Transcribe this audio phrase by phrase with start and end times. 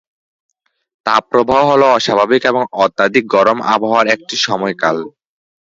[1.05, 4.97] তাপপ্রবাহ হল অস্বাভাবিক এবং অত্যধিক গরম আবহাওয়ার একটি সময়কাল।